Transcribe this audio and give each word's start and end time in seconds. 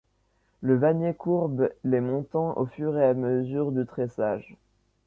Le 0.61 0.75
vannier 0.75 1.13
courbe 1.13 1.69
les 1.83 2.01
montants 2.01 2.57
au 2.57 2.65
fur 2.65 2.97
et 2.97 3.05
à 3.05 3.13
mesure 3.13 3.71
du 3.71 3.85
tressage. 3.85 4.57